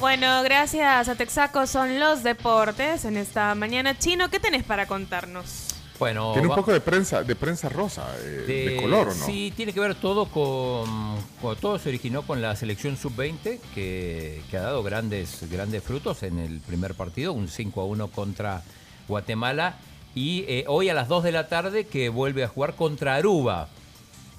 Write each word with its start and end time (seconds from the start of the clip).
Bueno, 0.00 0.42
gracias 0.42 1.08
a 1.08 1.14
Texaco 1.14 1.66
son 1.66 1.98
los 1.98 2.22
deportes 2.22 3.04
en 3.04 3.16
esta 3.16 3.54
mañana. 3.54 3.98
Chino, 3.98 4.28
¿qué 4.28 4.38
tenés 4.38 4.62
para 4.62 4.86
contarnos? 4.86 5.68
Bueno, 5.98 6.32
Tiene 6.34 6.48
un 6.48 6.52
va- 6.52 6.56
poco 6.56 6.72
de 6.74 6.80
prensa, 6.82 7.22
de 7.22 7.34
prensa 7.34 7.70
rosa, 7.70 8.06
eh, 8.20 8.44
de, 8.46 8.82
color, 8.82 9.08
¿o 9.08 9.14
no? 9.14 9.24
Sí, 9.26 9.50
tiene 9.56 9.72
que 9.72 9.80
ver 9.80 9.94
todo 9.94 10.26
con, 10.26 11.16
con- 11.40 11.56
Todo 11.56 11.78
se 11.78 11.88
originó 11.88 12.20
con 12.22 12.42
la 12.42 12.54
selección 12.54 12.98
sub-20, 12.98 13.58
que, 13.74 14.42
que 14.50 14.56
ha 14.58 14.60
dado 14.60 14.82
grandes, 14.82 15.50
grandes 15.50 15.82
frutos 15.82 16.22
en 16.22 16.38
el 16.38 16.60
primer 16.60 16.94
partido, 16.94 17.32
un 17.32 17.48
5 17.48 17.80
a 17.80 17.84
1 17.86 18.08
contra 18.08 18.62
Guatemala. 19.08 19.76
Y 20.14 20.44
eh, 20.48 20.64
hoy 20.68 20.90
a 20.90 20.94
las 20.94 21.08
2 21.08 21.24
de 21.24 21.32
la 21.32 21.48
tarde 21.48 21.86
que 21.86 22.10
vuelve 22.10 22.44
a 22.44 22.48
jugar 22.48 22.74
contra 22.74 23.14
Aruba. 23.14 23.68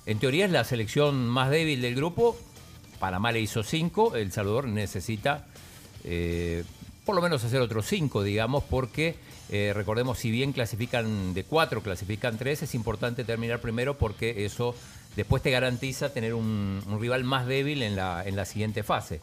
En 0.06 0.20
teoría 0.20 0.46
es 0.46 0.52
la 0.52 0.64
selección 0.64 1.28
más 1.28 1.50
débil 1.50 1.82
del 1.82 1.96
grupo. 1.96 2.38
Panamá 3.00 3.32
le 3.32 3.40
hizo 3.40 3.64
5, 3.64 4.16
El 4.16 4.32
Salvador 4.32 4.68
necesita 4.68 5.46
eh, 6.04 6.64
por 7.06 7.16
lo 7.16 7.22
menos 7.22 7.44
hacer 7.44 7.62
otros 7.62 7.86
5, 7.86 8.24
digamos, 8.24 8.64
porque 8.66 9.16
eh, 9.50 9.72
recordemos, 9.74 10.20
si 10.20 10.30
bien 10.30 10.52
clasifican 10.52 11.34
de 11.34 11.46
4, 11.46 11.82
clasifican 11.82 12.38
3, 12.38 12.64
es 12.64 12.76
importante 12.76 13.24
terminar 13.24 13.62
primero 13.62 13.98
porque 13.98 14.46
eso 14.46 14.76
después 15.16 15.42
te 15.42 15.52
garantiza 15.52 16.12
tener 16.12 16.34
un, 16.34 16.82
un 16.86 17.00
rival 17.00 17.24
más 17.24 17.48
débil 17.48 17.82
en 17.82 17.96
la, 17.96 18.24
en 18.26 18.36
la 18.36 18.46
siguiente 18.46 18.84
fase. 18.84 19.22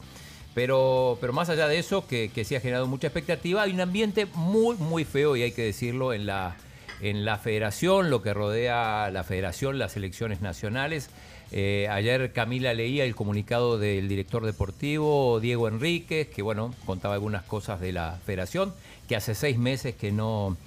Pero, 0.55 1.17
pero 1.21 1.33
más 1.33 1.49
allá 1.49 1.67
de 1.67 1.77
eso, 1.77 2.07
que, 2.07 2.31
que 2.33 2.43
sí 2.43 2.55
ha 2.55 2.61
generado 2.61 2.87
mucha 2.87 3.07
expectativa, 3.07 3.61
hay 3.61 3.71
un 3.71 3.81
ambiente 3.81 4.25
muy, 4.33 4.77
muy 4.77 5.05
feo, 5.05 5.35
y 5.35 5.43
hay 5.43 5.51
que 5.51 5.63
decirlo, 5.63 6.13
en 6.13 6.25
la, 6.25 6.55
en 7.01 7.25
la 7.25 7.37
federación, 7.37 8.09
lo 8.09 8.21
que 8.21 8.33
rodea 8.33 9.09
la 9.11 9.23
federación, 9.23 9.79
las 9.79 9.95
elecciones 9.97 10.41
nacionales. 10.41 11.09
Eh, 11.51 11.87
ayer 11.91 12.31
Camila 12.33 12.73
leía 12.73 13.05
el 13.05 13.15
comunicado 13.15 13.77
del 13.77 14.07
director 14.07 14.45
deportivo 14.45 15.39
Diego 15.39 15.67
Enríquez, 15.67 16.27
que 16.29 16.41
bueno, 16.41 16.73
contaba 16.85 17.13
algunas 17.13 17.43
cosas 17.43 17.79
de 17.79 17.91
la 17.91 18.19
federación, 18.25 18.73
que 19.07 19.15
hace 19.15 19.35
seis 19.35 19.57
meses 19.57 19.95
que 19.95 20.11
no, 20.11 20.57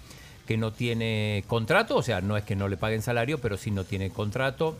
que 0.46 0.56
no 0.56 0.72
tiene 0.72 1.44
contrato, 1.48 1.96
o 1.96 2.02
sea, 2.02 2.20
no 2.20 2.36
es 2.36 2.44
que 2.44 2.56
no 2.56 2.68
le 2.68 2.76
paguen 2.76 3.02
salario, 3.02 3.38
pero 3.38 3.56
sí 3.56 3.70
no 3.70 3.84
tiene 3.84 4.10
contrato 4.10 4.78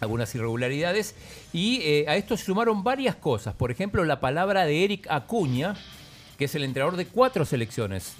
algunas 0.00 0.34
irregularidades. 0.34 1.14
Y 1.52 1.80
eh, 1.82 2.04
a 2.08 2.16
esto 2.16 2.36
se 2.36 2.44
sumaron 2.44 2.82
varias 2.82 3.16
cosas. 3.16 3.54
Por 3.54 3.70
ejemplo, 3.70 4.04
la 4.04 4.20
palabra 4.20 4.66
de 4.66 4.84
Eric 4.84 5.06
Acuña, 5.08 5.76
que 6.38 6.46
es 6.46 6.54
el 6.54 6.64
entrenador 6.64 6.96
de 6.96 7.06
cuatro 7.06 7.44
selecciones, 7.44 8.14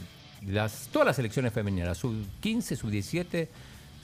todas 0.92 1.06
las 1.06 1.16
selecciones 1.16 1.52
femeninas, 1.52 1.88
la 1.88 1.94
sub-15, 1.94 2.76
sub-17, 2.76 3.48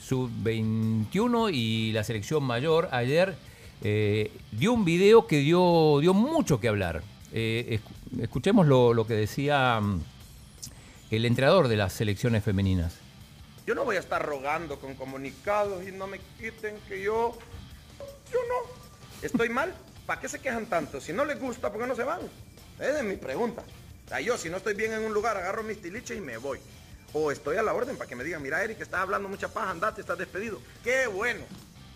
sub-21 0.01 1.51
y 1.53 1.91
la 1.91 2.03
selección 2.03 2.43
mayor. 2.43 2.89
Ayer 2.91 3.35
eh, 3.81 4.31
dio 4.51 4.73
un 4.73 4.85
video 4.85 5.27
que 5.27 5.37
dio, 5.39 5.99
dio 6.01 6.13
mucho 6.13 6.59
que 6.59 6.67
hablar. 6.67 7.01
Eh, 7.33 7.79
esc- 7.79 8.21
escuchemos 8.23 8.65
lo, 8.67 8.93
lo 8.93 9.05
que 9.05 9.13
decía 9.13 9.79
mm, 9.81 10.01
el 11.11 11.25
entrenador 11.25 11.67
de 11.67 11.77
las 11.77 11.93
selecciones 11.93 12.43
femeninas. 12.43 12.95
Yo 13.67 13.75
no 13.75 13.83
voy 13.85 13.97
a 13.97 13.99
estar 13.99 14.25
rogando 14.25 14.79
con 14.79 14.95
comunicados 14.95 15.87
y 15.87 15.91
no 15.91 16.07
me 16.07 16.19
quiten 16.39 16.75
que 16.87 17.03
yo... 17.03 17.37
Yo 18.31 18.39
no. 18.47 18.71
¿Estoy 19.21 19.49
mal? 19.49 19.73
¿Para 20.05 20.21
qué 20.21 20.27
se 20.27 20.39
quejan 20.39 20.65
tanto? 20.67 20.99
Si 21.01 21.13
no 21.13 21.25
les 21.25 21.39
gusta, 21.39 21.71
¿por 21.71 21.81
qué 21.81 21.87
no 21.87 21.95
se 21.95 22.03
van? 22.03 22.21
Esa 22.79 22.99
es 22.99 23.03
mi 23.05 23.15
pregunta. 23.17 23.63
Sea, 24.09 24.21
yo 24.21 24.39
si 24.39 24.49
no 24.49 24.57
estoy 24.57 24.73
bien 24.73 24.91
en 24.91 25.03
un 25.03 25.13
lugar, 25.13 25.37
agarro 25.37 25.61
mis 25.61 25.79
tiliches 25.79 26.17
y 26.17 26.19
me 26.19 26.37
voy. 26.37 26.59
O 27.13 27.31
estoy 27.31 27.57
a 27.57 27.63
la 27.63 27.75
orden 27.75 27.95
para 27.95 28.09
que 28.09 28.15
me 28.15 28.23
digan, 28.23 28.41
mira 28.41 28.63
Eric, 28.63 28.81
estás 28.81 29.01
hablando 29.01 29.29
mucha 29.29 29.49
paja, 29.49 29.69
andate, 29.69 30.01
estás 30.01 30.17
despedido. 30.17 30.59
¡Qué 30.83 31.05
bueno! 31.05 31.41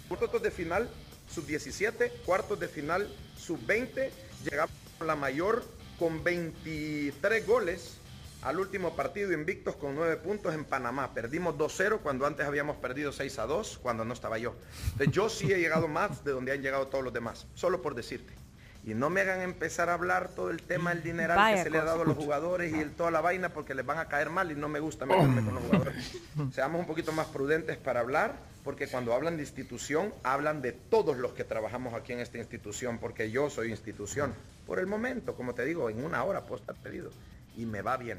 Cuartos 0.07 0.44
de 0.44 0.52
final, 0.52 0.91
sub-17, 1.34 2.12
cuartos 2.23 2.59
de 2.59 2.68
final, 2.68 3.12
sub-20. 3.35 4.12
Llegamos 4.44 4.75
a 5.00 5.03
la 5.06 5.16
mayor 5.16 5.63
con 5.97 6.23
23 6.23 7.47
goles 7.47 7.97
al 8.44 8.59
último 8.59 8.96
partido 8.96 9.31
invictos 9.31 9.75
con 9.75 9.96
9 9.96 10.18
puntos 10.18 10.53
en 10.53 10.66
Panamá. 10.66 11.16
Perdimos 11.16 11.56
2-0 11.56 12.00
cuando 12.02 12.28
antes 12.28 12.46
habíamos 12.46 12.78
perdido 12.78 13.12
6-2 13.12 13.79
cuando 13.79 14.06
no 14.06 14.13
estaba 14.13 14.38
yo. 14.38 14.53
Entonces 14.91 15.12
yo 15.12 15.29
sí 15.29 15.52
he 15.52 15.57
llegado 15.57 15.88
más 15.88 16.23
de 16.23 16.31
donde 16.31 16.52
han 16.52 16.62
llegado 16.62 16.88
todos 16.90 17.03
los 17.03 17.13
demás, 17.13 17.47
solo 17.56 17.81
por 17.81 17.96
decirte. 17.96 18.42
Y 18.85 18.94
no 18.94 19.09
me 19.09 19.21
hagan 19.21 19.41
empezar 19.41 19.89
a 19.89 19.94
hablar 19.94 20.29
todo 20.29 20.49
el 20.49 20.61
tema 20.61 20.94
del 20.94 21.03
dineral 21.03 21.38
Vaya 21.38 21.57
que 21.57 21.63
se 21.63 21.69
le 21.69 21.77
ha 21.77 21.85
dado 21.85 22.01
a 22.01 22.05
los 22.05 22.17
jugadores 22.17 22.73
y 22.73 22.79
el, 22.79 22.91
toda 22.91 23.11
la 23.11 23.21
vaina 23.21 23.49
porque 23.49 23.73
les 23.73 23.85
van 23.85 23.97
a 23.97 24.09
caer 24.09 24.29
mal 24.29 24.51
y 24.51 24.55
no 24.55 24.67
me 24.67 24.81
gusta 24.81 25.05
meterme 25.05 25.44
con 25.44 25.55
los 25.55 25.63
jugadores. 25.63 26.21
Seamos 26.51 26.81
un 26.81 26.88
poquito 26.88 27.13
más 27.13 27.27
prudentes 27.27 27.77
para 27.77 28.01
hablar 28.01 28.35
porque 28.63 28.88
cuando 28.88 29.13
hablan 29.13 29.38
de 29.38 29.43
institución 29.43 30.13
hablan 30.23 30.61
de 30.61 30.73
todos 30.73 31.17
los 31.17 31.31
que 31.31 31.45
trabajamos 31.45 31.93
aquí 31.93 32.11
en 32.11 32.19
esta 32.19 32.38
institución 32.38 32.97
porque 32.97 33.31
yo 33.31 33.49
soy 33.49 33.69
institución. 33.69 34.33
Por 34.67 34.79
el 34.79 34.88
momento, 34.88 35.35
como 35.35 35.53
te 35.53 35.63
digo, 35.63 35.89
en 35.89 36.03
una 36.03 36.23
hora 36.25 36.41
puedo 36.41 36.59
estar 36.59 36.75
pedido 36.75 37.09
y 37.55 37.66
me 37.66 37.81
va 37.81 37.95
bien. 37.95 38.17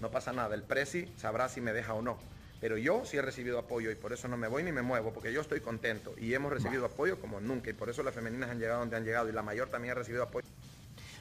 No 0.00 0.10
pasa 0.10 0.32
nada, 0.32 0.54
el 0.54 0.62
presi 0.62 1.12
sabrá 1.18 1.48
si 1.50 1.60
me 1.60 1.72
deja 1.74 1.92
o 1.92 2.00
no. 2.00 2.18
Pero 2.66 2.78
yo 2.78 3.02
sí 3.04 3.16
he 3.16 3.22
recibido 3.22 3.60
apoyo 3.60 3.92
y 3.92 3.94
por 3.94 4.12
eso 4.12 4.26
no 4.26 4.36
me 4.36 4.48
voy 4.48 4.64
ni 4.64 4.72
me 4.72 4.82
muevo, 4.82 5.12
porque 5.12 5.32
yo 5.32 5.40
estoy 5.40 5.60
contento 5.60 6.12
y 6.20 6.34
hemos 6.34 6.52
recibido 6.52 6.84
apoyo 6.84 7.20
como 7.20 7.40
nunca 7.40 7.70
y 7.70 7.74
por 7.74 7.88
eso 7.88 8.02
las 8.02 8.12
femeninas 8.12 8.50
han 8.50 8.58
llegado 8.58 8.80
donde 8.80 8.96
han 8.96 9.04
llegado 9.04 9.28
y 9.28 9.32
la 9.32 9.40
mayor 9.44 9.68
también 9.68 9.92
ha 9.92 9.94
recibido 9.94 10.24
apoyo. 10.24 10.48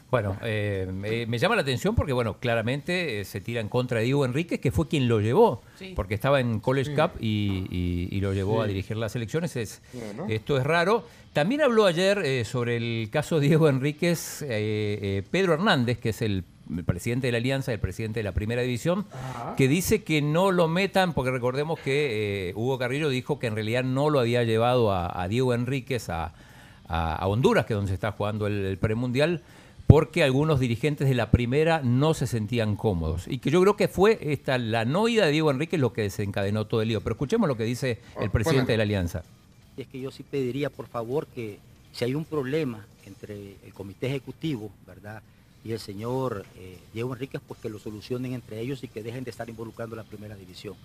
Bueno, 0.10 0.36
eh, 0.42 0.88
me, 0.92 1.28
me 1.28 1.38
llama 1.38 1.56
la 1.56 1.62
atención 1.62 1.94
porque, 1.94 2.14
bueno, 2.14 2.40
claramente 2.40 3.20
eh, 3.22 3.26
se 3.26 3.42
tira 3.42 3.62
en 3.62 3.70
contra 3.70 4.00
de 4.00 4.06
Diego 4.06 4.26
Enríquez, 4.26 4.60
que 4.60 4.72
fue 4.72 4.88
quien 4.88 5.08
lo 5.08 5.20
llevó, 5.22 5.62
porque 5.96 6.16
estaba 6.16 6.40
en 6.40 6.60
College 6.62 6.96
Cup 6.96 7.12
y, 7.20 7.68
y- 7.70 8.08
y 8.10 8.22
lo 8.22 8.34
llevó 8.34 8.64
a 8.64 8.66
dirigir 8.68 8.98
las 8.98 9.16
elecciones. 9.16 9.56
Es, 9.56 9.84
Bueno. 9.94 10.26
Esto 10.28 10.58
es 10.58 10.64
raro. 10.64 11.08
También 11.32 11.62
habló 11.62 11.86
ayer 11.86 12.18
eh, 12.26 12.44
sobre 12.44 12.78
el 12.78 13.10
caso 13.12 13.40
Diego 13.40 13.70
Enríquez, 13.70 14.42
eh, 14.42 14.48
eh, 14.50 15.24
Pedro 15.30 15.54
Hernández, 15.54 16.00
que 16.00 16.10
es 16.10 16.24
el, 16.24 16.44
el 16.76 16.84
presidente 16.84 17.28
de 17.28 17.32
la 17.32 17.38
Alianza, 17.38 17.72
el 17.74 17.80
presidente 17.80 18.20
de 18.20 18.24
la 18.24 18.32
Primera 18.32 18.62
División, 18.62 19.06
que 19.58 19.68
dice 19.68 20.04
que 20.04 20.22
no 20.22 20.52
lo 20.52 20.68
metan, 20.68 21.14
porque 21.14 21.32
recordemos 21.32 21.80
que 21.80 22.50
eh, 22.50 22.54
Hugo 22.56 22.78
Carrillo 22.78 23.10
dijo 23.10 23.40
que 23.40 23.48
en 23.48 23.56
realidad 23.56 23.84
no 23.84 24.10
lo 24.10 24.20
había 24.20 24.44
llevado 24.44 24.92
a, 24.92 25.22
a 25.22 25.28
Diego 25.28 25.54
Enríquez 25.54 26.10
a, 26.10 26.34
a- 26.88 27.16
a 27.16 27.28
Honduras, 27.28 27.66
que 27.66 27.74
es 27.74 27.76
donde 27.78 27.90
se 27.90 27.94
está 27.96 28.12
jugando 28.12 28.48
el, 28.48 28.66
el 28.66 28.78
premundial, 28.78 29.42
porque 29.88 30.24
algunos 30.24 30.60
dirigentes 30.60 31.08
de 31.08 31.14
la 31.14 31.30
primera 31.30 31.82
no 31.84 32.16
se 32.16 32.26
sentían 32.26 32.76
cómodos. 32.76 33.28
Y 33.28 33.38
que 33.38 33.52
yo 33.52 33.62
creo 33.62 33.76
que 33.78 33.88
fue 33.88 34.18
esta, 34.22 34.58
la 34.58 34.84
no 34.86 35.08
ida 35.08 35.26
de 35.28 35.32
Diego 35.32 35.52
Enríquez 35.52 35.80
lo 35.80 35.94
que 35.94 36.02
desencadenó 36.02 36.66
todo 36.66 36.82
el 36.82 36.88
lío. 36.88 37.02
Pero 37.02 37.14
escuchemos 37.14 37.48
lo 37.48 37.56
que 37.56 37.66
dice 37.66 38.00
el 38.20 38.30
Ah, 38.30 38.32
presidente 38.32 38.62
bueno. 38.64 38.72
de 38.72 38.78
la 38.78 38.84
Alianza. 38.84 39.24
Y 39.78 39.82
es 39.82 39.88
que 39.88 40.00
yo 40.00 40.10
sí 40.10 40.24
pediría, 40.24 40.72
por 40.72 40.88
favor, 40.88 41.28
que 41.28 41.60
si 41.92 42.04
hay 42.04 42.16
un 42.16 42.26
problema 42.26 42.84
entre 43.06 43.58
el 43.64 43.74
comité 43.76 44.08
ejecutivo, 44.08 44.72
¿verdad? 44.88 45.22
Y 45.66 45.72
el 45.72 45.80
señor 45.80 46.46
eh, 46.56 46.78
Diego 46.94 47.14
Enríquez, 47.14 47.42
pues 47.46 47.60
que 47.60 47.70
lo 47.70 47.80
solucionen 47.80 48.34
entre 48.34 48.60
ellos 48.62 48.84
y 48.84 48.88
que 48.88 49.02
dejen 49.02 49.24
de 49.24 49.32
estar 49.32 49.50
involucrando 49.50 49.96
a 49.96 49.98
la 49.98 50.04
primera 50.04 50.36
división. 50.36 50.76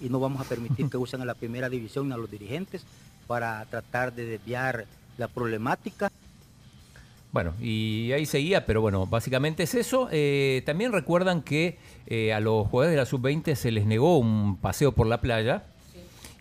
Y 0.00 0.08
no 0.08 0.18
vamos 0.18 0.40
a 0.40 0.44
permitir 0.44 0.88
que 0.88 0.96
usen 0.96 1.20
a 1.20 1.26
la 1.26 1.34
primera 1.34 1.68
división 1.68 2.10
a 2.10 2.16
los 2.16 2.30
dirigentes 2.30 2.84
para 3.26 3.64
tratar 3.66 4.14
de 4.14 4.24
desviar 4.24 4.86
la 5.18 5.28
problemática 5.28 6.10
Bueno, 7.32 7.52
y 7.60 8.10
ahí 8.12 8.24
seguía, 8.24 8.64
pero 8.64 8.80
bueno, 8.80 9.04
básicamente 9.06 9.64
es 9.64 9.74
eso. 9.74 10.08
Eh, 10.10 10.62
también 10.64 10.92
recuerdan 10.92 11.42
que 11.42 11.76
eh, 12.06 12.32
a 12.32 12.40
los 12.40 12.66
jugadores 12.68 12.92
de 12.92 12.96
la 12.96 13.04
sub-20 13.04 13.54
se 13.54 13.70
les 13.70 13.84
negó 13.84 14.16
un 14.16 14.56
paseo 14.56 14.92
por 14.92 15.06
la 15.06 15.20
playa. 15.20 15.64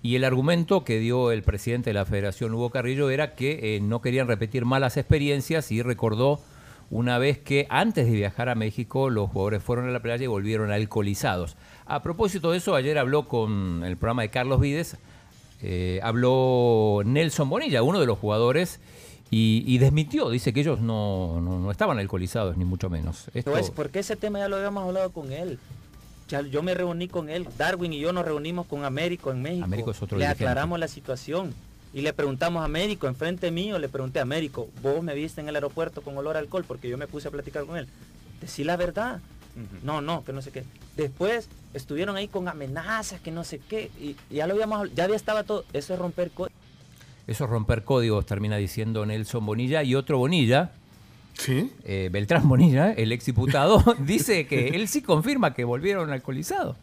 Y 0.01 0.15
el 0.15 0.23
argumento 0.23 0.85
que 0.85 0.99
dio 0.99 1.31
el 1.31 1.43
presidente 1.43 1.89
de 1.89 1.95
la 1.95 2.05
Federación, 2.05 2.53
Hugo 2.53 2.69
Carrillo, 2.69 3.09
era 3.09 3.35
que 3.35 3.75
eh, 3.75 3.81
no 3.81 3.99
querían 3.99 4.27
repetir 4.27 4.63
malas 4.63 4.95
experiencias 4.95 5.71
y 5.71 5.81
recordó 5.81 6.39
una 6.89 7.17
vez 7.17 7.37
que 7.37 7.67
antes 7.69 8.05
de 8.05 8.11
viajar 8.13 8.49
a 8.49 8.55
México 8.55 9.09
los 9.09 9.29
jugadores 9.29 9.61
fueron 9.63 9.87
a 9.89 9.91
la 9.91 9.99
playa 10.01 10.23
y 10.23 10.27
volvieron 10.27 10.71
alcoholizados. 10.71 11.57
A 11.85 12.01
propósito 12.01 12.51
de 12.51 12.57
eso, 12.57 12.75
ayer 12.75 12.97
habló 12.97 13.27
con 13.27 13.83
el 13.85 13.97
programa 13.97 14.21
de 14.21 14.29
Carlos 14.29 14.59
Vides, 14.61 14.97
eh, 15.61 15.99
habló 16.03 17.01
Nelson 17.05 17.49
Bonilla, 17.49 17.81
uno 17.83 17.99
de 17.99 18.05
los 18.05 18.17
jugadores, 18.19 18.79
y, 19.29 19.63
y 19.67 19.77
desmitió, 19.79 20.29
dice 20.29 20.53
que 20.53 20.61
ellos 20.61 20.79
no, 20.79 21.41
no, 21.41 21.59
no 21.59 21.71
estaban 21.71 21.99
alcoholizados, 21.99 22.55
ni 22.57 22.63
mucho 22.63 22.89
menos. 22.89 23.29
Esto- 23.33 23.51
No 23.51 23.57
es 23.57 23.71
porque 23.71 23.99
ese 23.99 24.15
tema 24.15 24.39
ya 24.39 24.47
lo 24.47 24.55
habíamos 24.55 24.85
hablado 24.87 25.11
con 25.11 25.31
él. 25.33 25.59
Ya 26.29 26.41
yo 26.41 26.61
me 26.61 26.73
reuní 26.73 27.07
con 27.07 27.29
él, 27.29 27.47
Darwin 27.57 27.93
y 27.93 27.99
yo 27.99 28.11
nos 28.13 28.23
reunimos 28.25 28.67
con 28.67 28.83
Américo 28.85 29.31
en 29.31 29.41
México. 29.41 29.65
Américo 29.65 29.91
es 29.91 30.01
otro 30.01 30.17
Le 30.17 30.25
dirigente. 30.25 30.43
aclaramos 30.45 30.77
la 30.79 30.87
situación 30.89 31.53
Y 31.97 32.01
le 32.01 32.13
preguntamos 32.13 32.63
a 32.63 32.67
médico, 32.67 33.07
enfrente 33.07 33.49
mío, 33.49 33.79
le 33.79 33.89
pregunté 33.89 34.19
a 34.19 34.25
médico, 34.25 34.69
vos 34.83 35.01
me 35.01 35.15
viste 35.15 35.41
en 35.41 35.49
el 35.49 35.55
aeropuerto 35.55 36.03
con 36.03 36.15
olor 36.15 36.35
a 36.35 36.39
alcohol 36.39 36.63
porque 36.63 36.87
yo 36.87 36.95
me 36.95 37.07
puse 37.07 37.27
a 37.27 37.31
platicar 37.31 37.65
con 37.65 37.75
él. 37.75 37.87
Decí 38.39 38.63
la 38.63 38.77
verdad. 38.77 39.19
No, 39.81 39.99
no, 39.99 40.23
que 40.23 40.31
no 40.31 40.43
sé 40.43 40.51
qué. 40.51 40.63
Después 40.95 41.49
estuvieron 41.73 42.15
ahí 42.15 42.27
con 42.27 42.47
amenazas, 42.47 43.19
que 43.19 43.31
no 43.31 43.43
sé 43.43 43.59
qué. 43.67 43.89
Y 43.99 44.15
ya 44.29 44.45
lo 44.45 44.53
habíamos, 44.53 44.93
ya 44.93 45.05
había 45.05 45.15
estaba 45.15 45.41
todo. 45.41 45.65
Eso 45.73 45.95
es 45.95 45.99
romper 45.99 46.29
código. 46.29 46.55
Eso 47.25 47.45
es 47.45 47.49
romper 47.49 47.83
códigos, 47.83 48.27
termina 48.27 48.57
diciendo 48.57 49.03
Nelson 49.03 49.43
Bonilla. 49.43 49.81
Y 49.81 49.95
otro 49.95 50.19
Bonilla, 50.19 50.69
¿Sí? 51.33 51.71
eh, 51.83 52.09
Beltrán 52.11 52.47
Bonilla, 52.47 52.91
el 52.91 53.11
exdiputado, 53.11 53.83
dice 54.05 54.45
que 54.45 54.67
él 54.67 54.87
sí 54.87 55.01
confirma 55.01 55.55
que 55.55 55.63
volvieron 55.63 56.11
alcoholizados. 56.11 56.75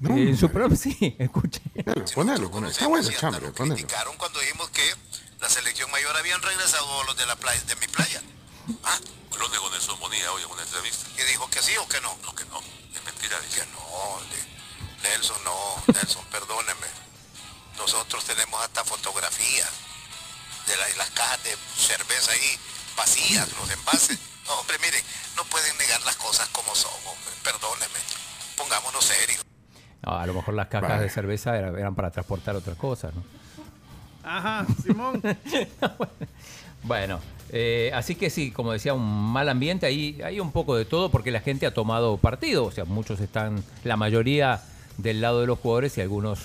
No, 0.00 0.16
Eh, 0.16 0.28
en 0.30 0.36
su 0.36 0.48
programa, 0.50 0.76
sí, 0.76 1.16
escuche. 1.18 1.60
Ponelo, 1.84 2.04
ponelo, 2.14 2.50
ponelo. 2.50 2.70
Está 2.70 2.86
bueno, 2.86 3.10
chambre, 3.10 3.50
ponelo. 3.52 3.74
criticaron 3.74 4.16
cuando 4.16 4.38
dijimos 4.40 4.70
que 4.70 4.94
la 5.40 5.48
selección 5.48 5.90
mayor 5.90 6.16
habían 6.16 6.40
regresado 6.42 7.02
los 7.04 7.16
de 7.16 7.26
la 7.26 7.36
playa, 7.36 7.60
de 7.62 7.76
mi 7.76 7.86
playa. 7.88 8.22
Ah, 8.84 8.98
lo 9.38 9.48
negó 9.48 9.68
Nelson 9.70 9.98
Bonilla 9.98 10.30
hoy 10.32 10.42
en 10.42 10.50
una 10.50 10.62
entrevista. 10.62 11.06
¿Y 11.20 11.22
dijo 11.26 11.48
que 11.50 11.62
sí 11.62 11.72
o 11.78 11.88
que 11.88 12.00
no? 12.00 12.16
No, 12.22 12.34
que 12.34 12.44
no. 12.46 12.60
Es 12.60 13.04
mentira. 13.04 13.38
Que 13.54 13.64
no, 13.66 14.20
de- 14.30 15.08
Nelson, 15.08 15.36
no. 15.44 15.82
Nelson, 15.92 16.24
perdóneme. 16.30 16.86
Nosotros 17.76 18.24
tenemos 18.24 18.60
hasta 18.62 18.84
fotografías 18.84 19.68
de 20.66 20.76
la- 20.76 20.88
las 20.96 21.10
cajas 21.10 21.42
de 21.44 21.56
cerveza 21.76 22.32
ahí 22.32 22.58
vacías, 22.96 23.48
los 23.58 23.70
envases. 23.70 24.18
No, 24.46 24.54
hombre, 24.60 24.78
miren, 24.80 25.02
no 25.36 25.44
pueden 25.44 25.76
negar 25.78 26.00
las 26.02 26.16
cosas 26.16 26.48
como 26.50 26.74
son, 26.74 26.92
hombre. 27.06 27.32
Perdóneme. 27.42 27.98
Pongámonos 28.56 29.04
serios. 29.04 29.40
A 30.08 30.26
lo 30.26 30.34
mejor 30.34 30.54
las 30.54 30.68
cajas 30.68 31.00
de 31.00 31.08
cerveza 31.10 31.56
era- 31.58 31.68
eran 31.70 31.94
para 31.94 32.10
transportar 32.10 32.56
otras 32.56 32.76
cosas, 32.76 33.12
¿no? 33.14 33.22
Ajá, 34.22 34.66
Simón. 34.82 35.22
Bueno, 36.84 37.18
eh, 37.50 37.90
así 37.92 38.14
que 38.14 38.30
sí, 38.30 38.50
como 38.52 38.72
decía, 38.72 38.94
un 38.94 39.02
mal 39.32 39.48
ambiente, 39.48 39.84
ahí 39.86 40.20
hay 40.24 40.38
un 40.38 40.52
poco 40.52 40.76
de 40.76 40.84
todo 40.84 41.10
porque 41.10 41.30
la 41.32 41.40
gente 41.40 41.66
ha 41.66 41.74
tomado 41.74 42.16
partido, 42.18 42.64
o 42.64 42.70
sea, 42.70 42.84
muchos 42.84 43.20
están, 43.20 43.64
la 43.84 43.96
mayoría 43.96 44.62
del 44.96 45.20
lado 45.20 45.40
de 45.40 45.48
los 45.48 45.58
jugadores 45.58 45.98
y 45.98 46.00
algunos, 46.00 46.38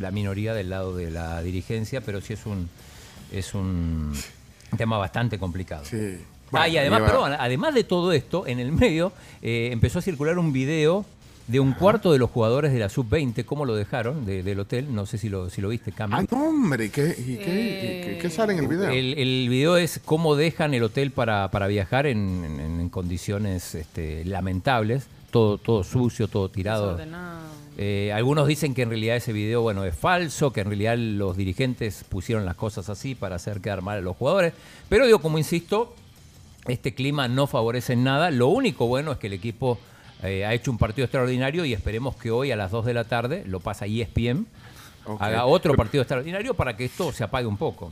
la 0.00 0.10
minoría 0.12 0.54
del 0.54 0.70
lado 0.70 0.96
de 0.96 1.10
la 1.10 1.42
dirigencia, 1.42 2.00
pero 2.02 2.20
sí 2.20 2.34
es 2.34 2.46
un, 2.46 2.68
es 3.32 3.52
un 3.54 4.12
tema 4.76 4.96
bastante 4.96 5.38
complicado. 5.40 5.84
Sí. 5.84 6.18
ah, 6.52 6.68
y 6.68 6.78
además, 6.78 7.02
perdón, 7.02 7.32
además 7.36 7.74
de 7.74 7.82
todo 7.84 8.12
esto, 8.12 8.46
en 8.46 8.60
el 8.60 8.70
medio 8.70 9.12
eh, 9.42 9.70
empezó 9.72 9.98
a 9.98 10.02
circular 10.02 10.38
un 10.38 10.52
video 10.52 11.04
de 11.48 11.60
un 11.60 11.72
cuarto 11.72 12.12
de 12.12 12.18
los 12.18 12.30
jugadores 12.30 12.72
de 12.72 12.78
la 12.78 12.88
sub-20, 12.88 13.44
cómo 13.44 13.64
lo 13.64 13.74
dejaron 13.74 14.24
de- 14.24 14.42
del 14.42 14.60
hotel, 14.60 14.94
no 14.94 15.06
sé 15.06 15.18
si 15.18 15.28
lo, 15.28 15.50
si 15.50 15.60
lo 15.60 15.68
viste, 15.68 15.92
Cami. 15.92 16.14
Ah, 16.16 16.24
no, 16.30 16.48
hombre, 16.48 16.86
¿y 16.86 16.88
qué, 16.90 17.14
y 17.18 17.36
qué, 17.36 17.40
y 17.40 18.04
qué- 18.06 18.18
qué 18.22 18.30
sale 18.30 18.52
en 18.52 18.60
el 18.60 18.68
video? 18.68 18.88
El, 18.90 19.18
el 19.18 19.48
video 19.48 19.76
es 19.76 20.00
cómo 20.04 20.36
dejan 20.36 20.72
el 20.74 20.82
hotel 20.84 21.10
para, 21.10 21.50
para 21.50 21.66
viajar 21.66 22.06
en, 22.06 22.44
en- 22.44 22.80
en 22.80 22.88
condiciones 22.88 23.74
este, 23.74 24.24
lamentables, 24.24 25.06
todo, 25.30 25.58
todo 25.58 25.82
sucio, 25.84 26.28
todo 26.28 26.48
tirado. 26.48 26.96
Eh, 27.78 28.12
algunos 28.14 28.46
dicen 28.46 28.74
que 28.74 28.82
en 28.82 28.90
realidad 28.90 29.16
ese 29.16 29.32
video 29.32 29.62
bueno 29.62 29.84
es 29.84 29.96
falso, 29.96 30.52
que 30.52 30.60
en 30.60 30.66
realidad 30.68 30.96
los 30.98 31.36
dirigentes 31.38 32.04
pusieron 32.08 32.44
las 32.44 32.54
cosas 32.54 32.88
así 32.90 33.14
para 33.14 33.36
hacer 33.36 33.60
quedar 33.60 33.80
mal 33.82 33.98
a 33.98 34.00
los 34.02 34.16
jugadores. 34.16 34.52
Pero 34.90 35.06
digo, 35.06 35.20
como 35.20 35.38
insisto, 35.38 35.94
este 36.68 36.94
clima 36.94 37.28
no 37.28 37.46
favorece 37.46 37.94
en 37.94 38.04
nada. 38.04 38.30
Lo 38.30 38.48
único 38.48 38.86
bueno 38.86 39.10
es 39.12 39.18
que 39.18 39.26
el 39.28 39.32
equipo 39.32 39.78
eh, 40.22 40.44
ha 40.46 40.54
hecho 40.54 40.70
un 40.70 40.78
partido 40.78 41.04
extraordinario 41.04 41.64
y 41.64 41.72
esperemos 41.72 42.16
que 42.16 42.30
hoy 42.30 42.50
a 42.52 42.56
las 42.56 42.70
2 42.70 42.84
de 42.86 42.94
la 42.94 43.04
tarde 43.04 43.42
lo 43.46 43.60
pasa 43.60 43.86
ESPN. 43.86 44.46
Ok. 45.04 45.20
Haga 45.20 45.46
otro 45.46 45.74
partido 45.74 46.02
extraordinario 46.02 46.54
para 46.54 46.76
que 46.76 46.84
esto 46.84 47.12
se 47.12 47.24
apague 47.24 47.46
un 47.46 47.56
poco. 47.56 47.90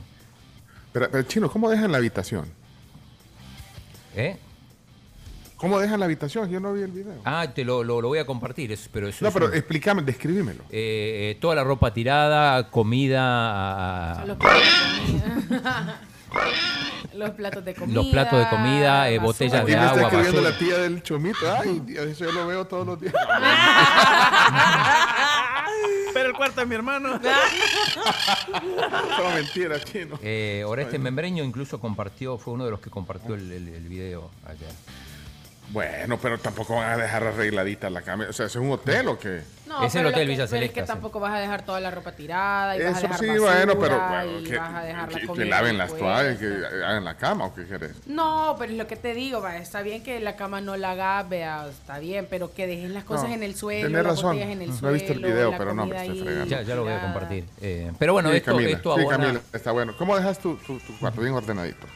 Pero, 0.93 1.09
pero, 1.11 1.23
Chino, 1.23 1.49
¿cómo 1.49 1.69
dejan 1.69 1.91
la 1.91 1.97
habitación? 1.97 2.45
¿Eh? 4.15 4.37
¿Cómo 5.57 5.79
dejan 5.79 5.99
la 5.99 6.05
habitación? 6.05 6.49
Yo 6.49 6.59
no 6.59 6.73
vi 6.73 6.81
el 6.81 6.91
video. 6.91 7.13
Ah, 7.23 7.47
te 7.53 7.63
lo, 7.63 7.83
lo- 7.83 8.01
lo 8.01 8.07
voy 8.07 8.17
a 8.19 8.25
compartir, 8.25 8.71
es- 8.71 8.89
pero 8.91 9.07
eso 9.07 9.19
no, 9.23 9.27
es 9.29 9.33
pero 9.33 9.45
un- 9.47 9.53
explícame, 9.53 10.01
describímelo. 10.01 10.63
eh, 10.71 11.31
eh, 11.31 11.37
toda 11.39 11.53
la 11.55 11.63
ropa 11.63 11.93
tirada, 11.93 12.69
comida, 12.71 14.21
a- 14.23 14.25
Los 17.13 17.31
platos 17.31 17.65
de 17.65 17.73
comida. 17.75 17.95
Los 17.95 18.05
platos 18.07 18.39
de 18.39 18.47
comida. 18.49 18.69
Los 18.71 18.89
platos 18.89 19.09
de 19.09 19.15
eh, 19.15 19.19
botellas 19.19 19.61
Aquí 19.61 19.71
de 19.71 19.77
me 19.77 19.83
está 19.85 19.91
agua, 19.95 20.01
escribiendo 20.03 20.41
basura. 20.41 20.51
la 20.51 20.57
tía 20.57 20.77
del 20.77 21.03
chomito. 21.03 21.55
Ay, 21.59 21.81
Dios, 21.85 22.05
eso 22.07 22.25
yo 22.25 22.31
lo 22.31 22.47
veo 22.47 22.65
todos 22.67 22.87
los 22.87 22.99
días. 23.01 23.13
Pero 26.13 26.29
el 26.29 26.33
cuarto 26.35 26.59
de 26.61 26.65
mi 26.67 26.75
hermano. 26.75 27.19
Son 29.17 29.33
mentiras, 29.33 29.83
Chino. 29.85 30.19
Eh, 30.21 30.63
Oreste 30.67 30.99
Membreño 30.99 31.41
incluso 31.43 31.79
compartió, 31.79 32.37
fue 32.37 32.53
uno 32.53 32.65
de 32.65 32.71
los 32.71 32.79
que 32.81 32.89
compartió 32.89 33.33
el, 33.35 33.49
el- 33.51 33.67
el 33.69 33.87
video 33.87 34.29
ayer. 34.45 34.69
Bueno, 35.71 36.17
pero 36.21 36.37
tampoco 36.37 36.75
van 36.75 36.91
a 36.91 36.97
dejar 36.97 37.23
arregladita 37.23 37.89
la 37.89 38.01
cama. 38.01 38.25
O 38.29 38.33
sea, 38.33 38.47
¿es 38.47 38.55
un 38.57 38.69
hotel 38.71 39.07
o 39.07 39.17
qué? 39.17 39.41
No, 39.67 39.83
Es 39.85 39.95
el 39.95 40.05
Hotel 40.05 40.19
que- 40.19 40.25
Villa 40.25 40.35
pero 40.35 40.43
Es 40.43 40.49
Celeste, 40.49 40.81
que 40.81 40.85
tampoco 40.85 41.21
vas 41.21 41.33
a 41.33 41.39
dejar 41.39 41.63
toda 41.63 41.79
la 41.79 41.89
ropa 41.91 42.11
tirada 42.11 42.75
y 42.75 42.79
vas 42.83 42.87
a 42.87 42.91
Eso 42.91 43.01
dejar 43.03 43.19
sí, 43.19 43.27
basura, 43.27 43.51
bueno, 43.55 43.79
pero 43.79 44.07
bueno, 44.09 44.39
y 44.39 44.43
que, 44.43 44.57
vas 44.57 44.73
a 44.75 44.81
dejar 44.83 45.07
la 45.07 45.15
que- 45.15 45.21
que 45.21 45.27
comida 45.27 45.45
laven 45.45 45.77
las 45.77 45.95
toallas, 45.97 46.37
que 46.39 46.45
hagan 46.45 47.05
la 47.05 47.15
cama 47.15 47.45
o 47.45 47.55
qué 47.55 47.63
quieres. 47.65 47.91
No, 48.05 48.55
pero 48.59 48.73
es 48.73 48.77
lo 48.77 48.85
que 48.85 48.97
te 48.97 49.13
digo, 49.13 49.39
va, 49.41 49.55
está 49.55 49.81
bien 49.81 50.03
que 50.03 50.19
la 50.19 50.35
cama 50.35 50.59
no 50.59 50.75
la 50.75 50.91
hagas, 50.91 51.29
vea, 51.29 51.67
está 51.69 51.99
bien, 51.99 52.27
pero 52.29 52.53
que 52.53 52.67
dejes 52.67 52.89
las 52.91 53.05
cosas 53.05 53.29
No, 53.29 53.35
en 53.35 53.43
el 53.43 53.55
suelo, 53.55 53.87
tenés 53.87 54.03
razón. 54.03 54.23
botellas 54.35 54.49
en 54.49 54.61
el 54.63 54.81
No 54.81 54.89
he 54.89 54.93
visto 54.93 55.13
el 55.13 55.19
video, 55.19 55.51
la 55.51 55.57
pero 55.57 55.73
no, 55.73 55.85
me 55.85 55.95
estoy 56.05 56.19
fregando. 56.21 56.45
Ya, 56.47 56.61
ya 56.63 56.75
lo 56.75 56.83
voy 56.83 56.91
a 56.93 57.01
compartir. 57.01 57.45
Eh, 57.61 57.91
pero 57.97 58.11
bueno, 58.11 58.29
sí, 58.31 58.35
esto, 58.37 58.51
Camila, 58.51 58.69
esto 58.71 58.95
sí, 58.95 59.01
abona- 59.03 59.17
Camila, 59.17 59.41
está 59.53 59.71
bueno. 59.71 59.93
¿Cómo 59.97 60.17
dejas 60.17 60.37
tu, 60.39 60.57
tu, 60.57 60.79
tu 60.79 60.99
cuarto 60.99 61.21
bien 61.21 61.33
ordenadito? 61.33 61.87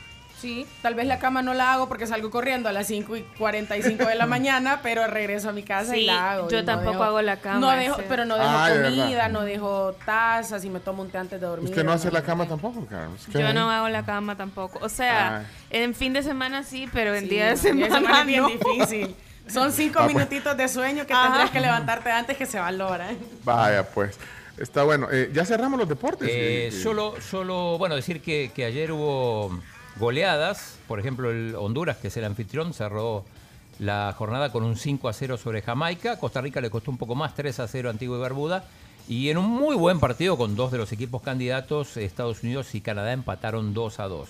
Sí, 0.46 0.68
tal 0.84 0.94
vez 0.94 1.08
la 1.08 1.18
cama 1.18 1.42
no 1.42 1.56
la 1.56 1.74
hago 1.74 1.88
porque 1.88 2.06
salgo 2.06 2.30
corriendo 2.30 2.70
a 2.70 2.72
las 2.72 2.86
5 2.86 3.16
y 3.18 3.22
45 3.40 4.06
de 4.06 4.14
la 4.14 4.26
mañana, 4.28 4.80
pero 4.84 5.08
regreso 5.08 5.50
a 5.50 5.54
mi 5.54 5.64
casa 5.64 5.98
y 5.98 6.06
la 6.06 6.34
hago. 6.34 6.50
yo 6.50 6.60
no 6.60 6.66
tampoco 6.66 6.92
dejo- 7.00 7.04
hago 7.04 7.22
la 7.24 7.38
cama, 7.38 7.60
No 7.60 7.72
dejo, 7.72 7.96
sí. 7.96 8.04
pero 8.08 8.26
no 8.26 8.36
dejo 8.36 8.48
Ah, 8.48 8.70
comida, 8.84 9.28
no 9.30 9.42
dejo 9.42 9.94
tazas 10.06 10.64
y 10.64 10.70
me 10.70 10.80
tomo 10.80 11.02
un 11.02 11.10
té 11.10 11.18
antes 11.18 11.42
de 11.42 11.48
dormir. 11.48 11.70
¿Usted 11.72 11.84
no 11.84 11.94
hace 11.94 12.08
no 12.10 12.14
la 12.14 12.22
cama 12.22 12.46
tampoco, 12.48 12.86
Carlos? 12.86 13.26
¿Qué 13.32 13.40
Yo 13.40 13.48
hay? 13.48 13.54
no 13.56 13.72
hago 13.72 13.90
la 13.90 14.06
cama 14.06 14.36
tampoco. 14.38 14.78
O 14.84 14.90
sea, 14.90 15.40
Ay. 15.40 15.46
en 15.72 15.96
fin 15.96 16.14
de 16.14 16.22
semana 16.22 16.62
sí, 16.64 16.88
pero 16.94 17.16
en 17.16 17.24
Sí, 17.24 17.30
día 17.30 17.46
de 17.46 17.52
no, 17.56 17.58
semana, 17.58 18.20
es 18.22 18.26
bien 18.28 18.44
difícil. 18.46 19.16
Son 19.48 19.72
cinco 19.72 19.98
Ah, 20.00 20.04
pues. 20.04 20.16
minutitos 20.16 20.56
de 20.56 20.68
sueño 20.68 21.08
que 21.08 21.14
Ajá. 21.14 21.24
tendrás 21.24 21.50
que 21.50 21.60
levantarte 21.60 22.12
antes 22.12 22.38
que 22.38 22.46
se 22.46 22.60
valora. 22.60 23.08
Vaya, 23.44 23.84
pues. 23.90 24.16
Está 24.60 24.84
bueno. 24.84 25.08
Eh, 25.12 25.32
ya 25.34 25.44
cerramos 25.44 25.78
los 25.80 25.90
deportes. 25.90 26.30
Eh, 26.32 26.70
solo, 26.72 27.16
solo, 27.20 27.78
bueno, 27.78 27.96
decir 27.96 28.22
que, 28.22 28.52
que 28.56 28.64
ayer 28.64 28.92
hubo 28.92 29.60
goleadas. 29.98 30.78
Por 30.88 31.00
ejemplo, 31.00 31.32
el 31.32 31.56
Honduras, 31.56 31.98
que 31.98 32.08
es 32.08 32.18
el 32.18 32.26
anfitrión, 32.26 32.74
cerró 32.74 33.26
la 33.80 34.14
jornada 34.18 34.52
con 34.52 34.64
un 34.64 34.78
5 34.78 35.10
a 35.10 35.14
0 35.14 35.38
sobre 35.38 35.62
Jamaica. 35.62 36.18
Costa 36.20 36.42
Rica 36.42 36.62
le 36.62 36.70
costó 36.70 36.92
un 36.92 36.98
poco 36.98 37.16
más, 37.16 37.36
3 37.36 37.60
a 37.60 37.68
0 37.68 37.90
a 37.90 37.92
Antigua 37.92 38.18
y 38.18 38.22
Barbuda. 38.22 38.66
Y 39.08 39.30
en 39.30 39.38
un 39.38 39.50
muy 39.50 39.76
buen 39.76 40.00
partido 40.00 40.38
con 40.38 40.56
dos 40.56 40.72
de 40.72 40.80
los 40.80 40.92
equipos 40.92 41.22
candidatos, 41.22 41.96
Estados 41.98 42.42
Unidos 42.42 42.74
y 42.74 42.82
Canadá 42.82 43.14
empataron 43.14 43.74
2 43.74 44.00
a 44.00 44.08
2. 44.08 44.30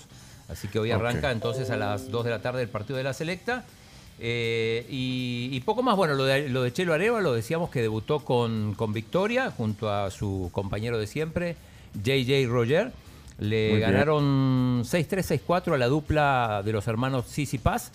Así 0.49 0.67
que 0.67 0.79
hoy 0.79 0.91
arranca 0.91 1.31
entonces 1.31 1.69
a 1.69 1.77
las 1.77 2.11
2 2.11 2.25
de 2.25 2.29
la 2.29 2.41
tarde 2.41 2.61
el 2.61 2.69
partido 2.69 2.97
de 2.97 3.03
la 3.03 3.13
selecta. 3.13 3.63
Eh, 4.19 4.85
y, 4.89 5.49
y 5.51 5.59
poco 5.61 5.81
más, 5.83 5.95
bueno, 5.95 6.13
lo 6.13 6.25
de, 6.25 6.49
lo 6.49 6.63
de 6.63 6.71
Chelo 6.71 6.93
Areva 6.93 7.19
lo 7.19 7.33
decíamos 7.33 7.69
que 7.69 7.81
debutó 7.81 8.19
con, 8.19 8.73
con 8.75 8.93
victoria 8.93 9.51
junto 9.51 9.91
a 9.91 10.09
su 10.11 10.49
compañero 10.53 10.97
de 10.97 11.07
siempre, 11.07 11.55
JJ 12.01 12.47
Roger. 12.47 12.91
Le 13.37 13.71
Muy 13.71 13.79
ganaron 13.81 14.83
6-3, 14.83 15.41
6-4 15.45 15.73
a 15.73 15.77
la 15.77 15.87
dupla 15.87 16.61
de 16.63 16.71
los 16.71 16.87
hermanos 16.87 17.25
Sisi 17.27 17.57
Paz. 17.57 17.91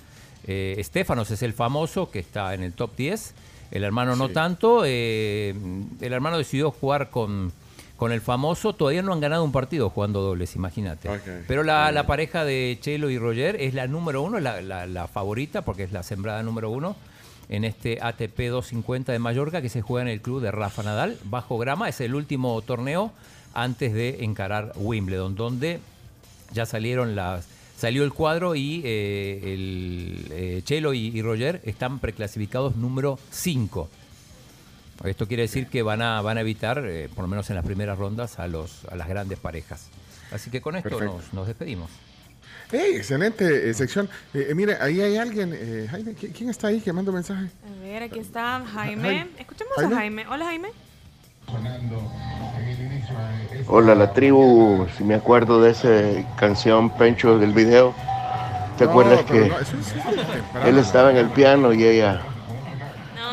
Eh, 0.47 0.75
Estefanos 0.79 1.31
es 1.31 1.43
el 1.43 1.53
famoso 1.53 2.11
que 2.11 2.19
está 2.19 2.53
en 2.55 2.63
el 2.63 2.73
top 2.73 2.95
10. 2.97 3.35
El 3.71 3.85
hermano 3.85 4.17
no 4.17 4.29
tanto. 4.29 4.83
eh, 4.85 5.55
el 6.01 6.13
hermano 6.13 6.37
decidió 6.39 6.71
jugar 6.71 7.09
con, 7.11 7.53
con 7.97 8.13
el 8.13 8.21
famoso. 8.21 8.75
Todavía 8.75 9.03
no 9.03 9.13
han 9.13 9.21
ganado 9.21 9.45
un 9.45 9.53
partido 9.53 9.89
jugando 9.91 10.21
dobles, 10.21 10.57
imagínate. 10.57 11.09
Pero 11.47 11.63
la, 11.63 11.91
la 11.93 12.07
pareja 12.07 12.45
de 12.45 12.77
Chelo 12.81 13.09
y 13.11 13.19
Roger 13.19 13.57
es 13.61 13.73
la 13.75 13.87
número 13.87 14.23
uno, 14.23 14.41
la, 14.41 14.61
la- 14.61 14.87
la 14.87 15.07
favorita, 15.09 15.63
porque 15.63 15.85
es 15.85 15.93
la 15.93 16.03
sembrada 16.03 16.43
número 16.43 16.69
uno 16.71 16.97
en 17.49 17.65
este 17.65 17.99
ATP 18.01 18.39
250 18.49 19.11
de 19.13 19.19
Mallorca 19.19 19.61
que 19.63 19.69
se 19.69 19.83
juega 19.83 20.03
en 20.03 20.09
el 20.09 20.21
club 20.21 20.41
de 20.41 20.51
Rafa 20.53 20.83
Nadal, 20.83 21.17
bajo 21.25 21.57
grama. 21.59 21.89
Es 21.89 22.01
el 22.01 22.15
último 22.15 22.61
torneo 22.63 23.13
antes 23.55 23.93
de 23.93 24.25
encarar 24.25 24.73
Wimbledon, 24.77 25.35
donde 25.35 25.81
ya 26.53 26.67
salieron 26.67 27.15
las 27.17 27.47
salió 27.77 28.05
el 28.05 28.13
cuadro 28.13 28.55
y 28.55 28.83
eh, 28.85 29.41
el 29.55 30.27
eh, 30.31 30.61
Chelo 30.65 30.93
y, 30.93 31.07
y 31.09 31.23
Roger 31.23 31.63
están 31.65 31.99
preclasificados 31.99 32.77
número 32.77 33.19
5. 33.31 33.89
Esto 35.05 35.27
quiere 35.27 35.45
decir 35.45 35.67
que 35.69 35.81
van 35.83 36.03
a, 36.03 36.21
van 36.21 36.37
a 36.37 36.43
evitar, 36.43 36.85
eh, 36.87 37.09
por 37.15 37.25
lo 37.25 37.29
menos 37.29 37.49
en 37.49 37.57
las 37.57 37.65
primeras 37.65 37.97
rondas, 37.99 38.39
a, 38.39 38.47
los, 38.49 38.85
a 38.91 38.97
las 38.97 39.09
grandes 39.09 39.39
parejas. 39.39 39.87
Así 40.31 40.51
que 40.51 40.61
con 40.61 40.77
esto 40.77 41.01
nos, 41.01 41.33
nos 41.33 41.47
despedimos. 41.47 41.91
Hey, 42.71 42.93
excelente 42.97 43.71
eh, 43.71 43.75
sección. 43.75 44.11
Eh, 44.35 44.49
eh, 44.51 44.55
mire, 44.55 44.77
ahí 44.79 45.01
hay 45.01 45.17
alguien. 45.17 45.53
eh, 45.55 45.87
Jaime, 45.91 46.15
¿qui- 46.15 46.33
¿quién 46.33 46.51
está 46.51 46.69
ahí 46.69 46.81
que 46.83 46.93
manda 46.93 47.11
un 47.11 47.15
mensaje? 47.17 47.47
A 47.67 47.83
ver, 47.83 48.03
aquí 48.03 48.19
está 48.19 48.63
Jaime. 48.75 49.27
Escuchemos 49.39 49.73
Jaime. 49.77 49.95
a 49.95 49.99
Jaime. 49.99 50.27
Hola, 50.29 50.45
Jaime. 50.45 50.69
sonando 51.47 52.13
Hola, 53.69 53.95
la 53.95 54.13
tribu, 54.13 54.87
si 54.99 55.05
me 55.05 55.15
acuerdo 55.15 55.61
de 55.63 55.71
esa 55.71 55.89
canción 56.37 56.91
Pencho 56.91 57.39
del 57.39 57.53
video. 57.53 57.95
¿Te 58.79 58.85
No, 58.85 58.91
acuerdas 58.91 59.23
que 59.25 59.49
no, 59.49 59.59
eso 59.59 59.77
eso 59.79 59.95
él 60.67 60.79
estaba 60.79 61.11
en 61.11 61.19
el 61.19 61.29
piano 61.29 61.73
y 61.73 61.85
ella 61.85 62.23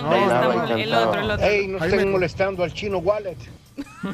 No, 0.01 0.09
bailaba 0.09 0.53
y 0.53 0.57
estamos- 0.57 0.81
el 0.81 0.93
otro, 0.93 1.21
el 1.21 1.31
otro. 1.31 1.45
Ey, 1.45 1.67
no 1.67 1.83
estén 1.85 2.11
molestando 2.11 2.63
al 2.63 2.73
chino 2.73 2.97
Wallet. 2.99 3.37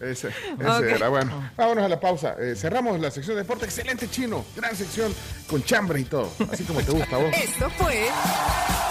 Ese, 0.00 0.28
ese 0.28 0.92
era 0.94 1.08
bueno. 1.10 1.30
Vámonos 1.58 1.84
a 1.84 1.88
la 1.88 2.00
pausa. 2.00 2.34
Eh, 2.40 2.54
cerramos 2.56 2.98
la 3.00 3.10
sección 3.10 3.36
de 3.36 3.42
deporte. 3.42 3.66
Excelente 3.66 4.08
chino. 4.08 4.46
Gran 4.56 4.74
sección 4.74 5.12
con 5.46 5.62
chambre 5.62 6.00
y 6.00 6.04
todo. 6.04 6.30
Así 6.50 6.64
como 6.64 6.80
te 6.80 6.90
gusta 6.90 7.16
a 7.16 7.18
vos. 7.18 7.28
Esto 7.36 7.68
fue 7.76 8.06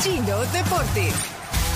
Chino 0.03 0.38
Deportes. 0.53 1.13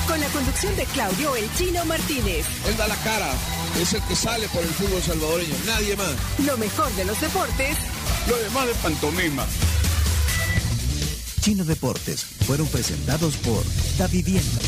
Con 0.07 0.19
la 0.19 0.27
conducción 0.27 0.75
de 0.75 0.85
Claudio 0.85 1.35
El 1.35 1.49
Chino 1.55 1.85
Martínez. 1.85 2.45
Él 2.67 2.77
da 2.77 2.87
la 2.87 2.95
cara, 2.97 3.31
es 3.79 3.93
el 3.93 4.01
que 4.03 4.15
sale 4.15 4.47
por 4.49 4.61
el 4.61 4.69
fútbol 4.69 5.01
salvadoreño, 5.01 5.55
nadie 5.65 5.95
más. 5.95 6.13
Lo 6.45 6.57
mejor 6.57 6.91
de 6.93 7.05
los 7.05 7.19
deportes 7.21 7.77
Lo 8.27 8.37
demás 8.37 8.67
de 8.67 8.73
pantomima. 8.75 9.45
Chino 11.41 11.65
Deportes 11.65 12.23
fueron 12.23 12.67
presentados 12.67 13.35
por 13.37 13.63
Da 13.97 14.07
Vivienda. 14.07 14.61